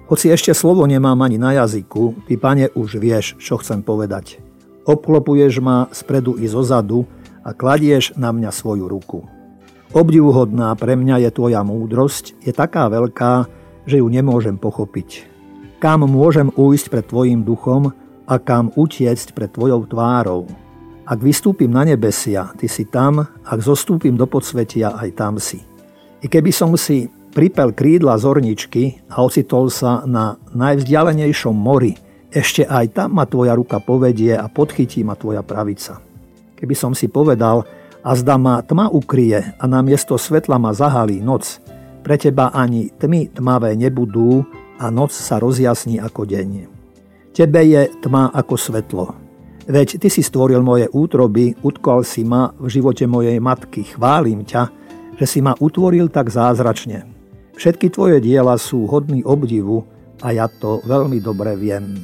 Hoci 0.08 0.32
ešte 0.32 0.56
slovo 0.56 0.88
nemám 0.88 1.20
ani 1.20 1.36
na 1.36 1.52
jazyku, 1.52 2.24
ty, 2.24 2.40
pane, 2.40 2.72
už 2.72 2.96
vieš, 2.96 3.36
čo 3.36 3.60
chcem 3.60 3.84
povedať. 3.84 4.40
Obklopuješ 4.88 5.60
ma 5.60 5.84
spredu 5.92 6.40
i 6.40 6.48
zozadu 6.48 7.04
a 7.44 7.52
kladieš 7.52 8.16
na 8.16 8.32
mňa 8.32 8.48
svoju 8.48 8.88
ruku. 8.88 9.37
Obdivuhodná 9.88 10.76
pre 10.76 11.00
mňa 11.00 11.24
je 11.24 11.30
tvoja 11.32 11.64
múdrosť, 11.64 12.36
je 12.44 12.52
taká 12.52 12.92
veľká, 12.92 13.48
že 13.88 14.04
ju 14.04 14.06
nemôžem 14.12 14.60
pochopiť. 14.60 15.24
Kam 15.80 16.04
môžem 16.04 16.52
ujsť 16.52 16.86
pred 16.92 17.04
tvojim 17.08 17.40
duchom 17.40 17.96
a 18.28 18.34
kam 18.36 18.68
utiecť 18.76 19.32
pred 19.32 19.48
tvojou 19.48 19.88
tvárou? 19.88 20.44
Ak 21.08 21.24
vystúpim 21.24 21.72
na 21.72 21.88
nebesia, 21.88 22.52
ty 22.60 22.68
si 22.68 22.84
tam, 22.84 23.24
ak 23.24 23.58
zostúpim 23.64 24.12
do 24.12 24.28
podsvetia, 24.28 24.92
aj 24.92 25.08
tam 25.16 25.40
si. 25.40 25.64
I 26.20 26.28
keby 26.28 26.52
som 26.52 26.76
si 26.76 27.08
pripel 27.32 27.72
krídla 27.72 28.20
zorničky 28.20 29.08
a 29.08 29.24
ocitol 29.24 29.72
sa 29.72 30.04
na 30.04 30.36
najvzdialenejšom 30.52 31.56
mori, 31.56 31.96
ešte 32.28 32.68
aj 32.68 32.92
tam 32.92 33.16
ma 33.16 33.24
tvoja 33.24 33.56
ruka 33.56 33.80
povedie 33.80 34.36
a 34.36 34.52
podchytí 34.52 35.00
ma 35.00 35.16
tvoja 35.16 35.40
pravica. 35.40 35.96
Keby 36.60 36.74
som 36.76 36.92
si 36.92 37.08
povedal, 37.08 37.64
a 38.08 38.16
zda 38.16 38.40
ma 38.40 38.64
tma 38.64 38.88
ukrie 38.88 39.52
a 39.60 39.64
na 39.68 39.84
miesto 39.84 40.16
svetla 40.16 40.56
ma 40.56 40.72
zahalí 40.72 41.20
noc, 41.20 41.60
Pre 42.08 42.16
teba 42.16 42.48
ani 42.56 42.88
tmy 42.88 43.36
tmavé 43.36 43.76
nebudú 43.76 44.40
a 44.80 44.88
noc 44.88 45.12
sa 45.12 45.36
rozjasní 45.36 46.00
ako 46.00 46.24
deň. 46.24 46.50
Tebe 47.36 47.60
je 47.68 47.84
tma 48.00 48.32
ako 48.32 48.54
svetlo. 48.56 49.06
Veď 49.68 50.00
ty 50.00 50.08
si 50.08 50.24
stvoril 50.24 50.64
moje 50.64 50.88
útroby, 50.88 51.52
utkal 51.60 52.00
si 52.08 52.24
ma 52.24 52.48
v 52.56 52.72
živote 52.72 53.04
mojej 53.04 53.36
matky. 53.36 53.84
Chválim 53.84 54.40
ťa, 54.48 54.72
že 55.20 55.26
si 55.28 55.44
ma 55.44 55.52
utvoril 55.60 56.08
tak 56.08 56.32
zázračne. 56.32 57.04
Všetky 57.60 57.92
tvoje 57.92 58.24
diela 58.24 58.56
sú 58.56 58.88
hodný 58.88 59.20
obdivu 59.28 59.84
a 60.24 60.32
ja 60.32 60.48
to 60.48 60.80
veľmi 60.88 61.20
dobre 61.20 61.60
viem. 61.60 62.00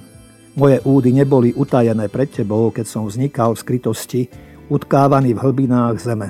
Moje 0.60 0.84
údy 0.84 1.16
neboli 1.16 1.56
utajené 1.56 2.12
pred 2.12 2.28
tebou, 2.28 2.68
keď 2.68 2.84
som 2.84 3.08
vznikal 3.08 3.56
v 3.56 3.62
skrytosti, 3.64 4.22
utkávaný 4.70 5.34
v 5.34 5.42
hlbinách 5.42 5.96
zeme. 6.00 6.28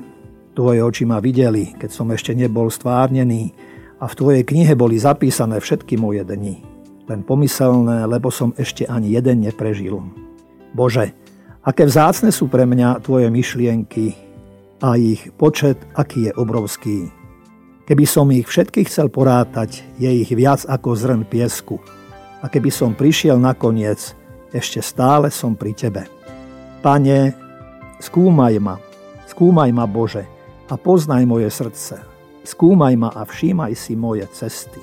Tvoje 0.55 0.81
oči 0.83 1.05
ma 1.05 1.19
videli, 1.19 1.75
keď 1.75 1.91
som 1.91 2.11
ešte 2.15 2.33
nebol 2.33 2.71
stvárnený 2.71 3.51
a 3.99 4.07
v 4.07 4.15
tvojej 4.15 4.43
knihe 4.47 4.75
boli 4.79 4.99
zapísané 4.99 5.59
všetky 5.59 5.99
moje 5.99 6.23
dni. 6.23 6.63
Len 7.11 7.21
pomyselné, 7.27 8.07
lebo 8.07 8.31
som 8.31 8.55
ešte 8.57 8.89
ani 8.89 9.13
jeden 9.13 9.45
neprežil. 9.45 10.01
Bože, 10.73 11.13
aké 11.61 11.85
vzácne 11.85 12.33
sú 12.33 12.49
pre 12.49 12.65
mňa 12.65 13.03
tvoje 13.05 13.29
myšlienky 13.29 14.15
a 14.81 14.97
ich 14.97 15.29
počet, 15.37 15.77
aký 15.95 16.31
je 16.31 16.33
obrovský. 16.39 17.11
Keby 17.85 18.05
som 18.09 18.33
ich 18.33 18.49
všetkých 18.49 18.89
chcel 18.89 19.13
porátať, 19.13 19.85
je 20.01 20.09
ich 20.09 20.33
viac 20.33 20.65
ako 20.65 20.97
zrn 20.97 21.23
piesku– 21.29 21.77
a 22.45 22.47
keby 22.53 22.69
som 22.69 22.93
prišiel 22.93 23.41
nakoniec, 23.41 24.13
ešte 24.53 24.85
stále 24.85 25.33
som 25.33 25.57
pri 25.57 25.73
Tebe. 25.73 26.05
Pane, 26.85 27.33
skúmaj 28.05 28.61
ma, 28.61 28.77
skúmaj 29.25 29.73
ma 29.73 29.89
Bože 29.89 30.29
a 30.69 30.77
poznaj 30.77 31.25
moje 31.25 31.49
srdce. 31.49 32.05
Skúmaj 32.45 32.95
ma 33.01 33.09
a 33.09 33.25
všímaj 33.25 33.73
si 33.73 33.97
moje 33.97 34.29
cesty. 34.37 34.81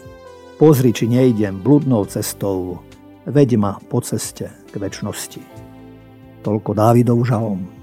Pozri, 0.57 0.89
či 0.89 1.05
nejdem 1.05 1.61
bludnou 1.61 2.09
cestou, 2.09 2.81
veď 3.29 3.61
ma 3.61 3.77
po 3.77 4.01
ceste 4.01 4.49
k 4.69 4.73
väčšnosti. 4.73 5.41
Toľko 6.41 6.71
Dávidov 6.73 7.21
žalom. 7.21 7.80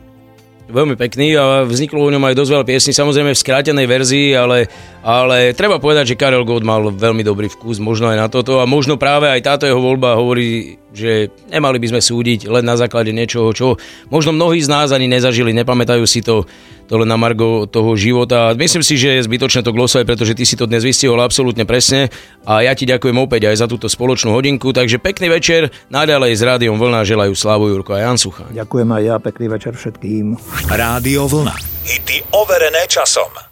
Veľmi 0.69 1.01
pekný 1.01 1.33
a 1.33 1.65
vzniklo 1.65 2.05
u 2.05 2.13
ňom 2.13 2.21
aj 2.29 2.37
dosť 2.37 2.53
veľa 2.53 2.67
piesní, 2.69 2.93
samozrejme 2.93 3.33
v 3.33 3.41
skrátenej 3.41 3.89
verzii, 3.89 4.37
ale, 4.37 4.69
ale 5.01 5.57
treba 5.57 5.81
povedať, 5.81 6.13
že 6.13 6.21
Karel 6.21 6.45
Gott 6.45 6.61
mal 6.61 6.93
veľmi 6.93 7.25
dobrý 7.25 7.49
vkus, 7.49 7.81
možno 7.81 8.13
aj 8.13 8.21
na 8.21 8.29
toto 8.29 8.61
a 8.61 8.69
možno 8.69 9.01
práve 9.01 9.33
aj 9.33 9.41
táto 9.49 9.65
jeho 9.65 9.81
voľba 9.81 10.21
hovorí, 10.21 10.77
že 10.93 11.33
nemali 11.49 11.81
by 11.81 11.97
sme 11.97 12.01
súdiť 12.05 12.53
len 12.53 12.69
na 12.69 12.77
základe 12.77 13.17
niečoho, 13.17 13.49
čo 13.57 13.81
možno 14.13 14.37
mnohí 14.37 14.61
z 14.61 14.69
nás 14.69 14.93
ani 14.93 15.09
nezažili, 15.09 15.57
nepamätajú 15.57 16.05
si 16.05 16.21
to, 16.21 16.45
to 16.89 16.97
len 16.97 17.07
na 17.07 17.21
margo 17.21 17.69
toho 17.69 17.95
života. 17.95 18.57
Myslím 18.57 18.81
si, 18.81 18.97
že 18.97 19.21
je 19.21 19.27
zbytočné 19.29 19.61
to 19.61 19.77
glosovať, 19.77 20.09
pretože 20.09 20.33
ty 20.33 20.49
si 20.49 20.57
to 20.57 20.65
dnes 20.65 20.83
vystihol 20.83 21.21
absolútne 21.21 21.69
presne 21.69 22.09
a 22.49 22.65
ja 22.65 22.73
ti 22.73 22.89
ďakujem 22.89 23.15
opäť 23.21 23.53
aj 23.53 23.57
za 23.61 23.67
túto 23.69 23.87
spoločnú 23.87 24.33
hodinku, 24.33 24.73
takže 24.73 24.97
pekný 24.97 25.29
večer, 25.29 25.69
naďalej 25.93 26.33
s 26.33 26.43
Rádiom 26.43 26.81
Vlna 26.81 27.05
želajú 27.05 27.37
Slavu 27.37 27.69
Jurko 27.69 27.93
a 27.93 28.09
Jan 28.09 28.17
Sucha. 28.17 28.49
Ďakujem 28.49 28.89
aj 28.89 29.03
ja, 29.05 29.17
pekný 29.21 29.47
večer 29.53 29.77
všetkým. 29.77 30.41
Rádio 30.73 31.29
Vlna. 31.29 31.55
Hity 31.85 32.25
overené 32.33 32.89
časom. 32.89 33.48